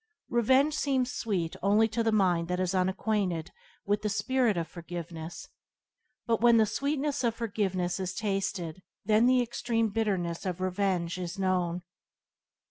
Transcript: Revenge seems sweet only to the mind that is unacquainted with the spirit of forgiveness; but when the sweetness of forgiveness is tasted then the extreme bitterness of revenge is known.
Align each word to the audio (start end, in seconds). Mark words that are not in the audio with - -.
Revenge 0.29 0.73
seems 0.73 1.13
sweet 1.13 1.55
only 1.61 1.87
to 1.89 2.01
the 2.01 2.11
mind 2.11 2.47
that 2.47 2.59
is 2.59 2.73
unacquainted 2.73 3.51
with 3.85 4.01
the 4.01 4.09
spirit 4.09 4.57
of 4.57 4.67
forgiveness; 4.67 5.47
but 6.25 6.41
when 6.41 6.57
the 6.57 6.65
sweetness 6.65 7.23
of 7.23 7.35
forgiveness 7.35 7.99
is 7.99 8.15
tasted 8.15 8.81
then 9.05 9.27
the 9.27 9.43
extreme 9.43 9.89
bitterness 9.89 10.43
of 10.43 10.59
revenge 10.59 11.19
is 11.19 11.37
known. 11.37 11.83